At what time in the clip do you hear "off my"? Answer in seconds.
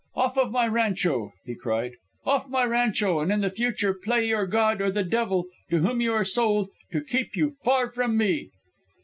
2.25-2.63